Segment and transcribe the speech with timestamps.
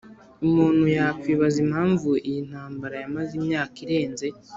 [0.45, 4.27] umuntu yakwibaza impanvu iyi ntambara yamaze imyaka irenze